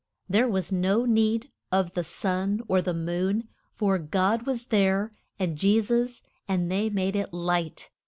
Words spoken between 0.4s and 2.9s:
was no need of the sun or